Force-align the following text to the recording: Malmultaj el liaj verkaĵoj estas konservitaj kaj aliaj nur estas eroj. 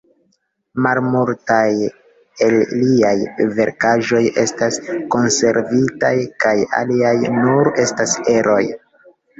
Malmultaj 0.85 1.67
el 2.47 2.57
liaj 2.79 3.13
verkaĵoj 3.61 4.25
estas 4.47 4.83
konservitaj 5.17 6.15
kaj 6.47 6.59
aliaj 6.83 7.17
nur 7.39 7.75
estas 7.87 8.21
eroj. 8.39 8.63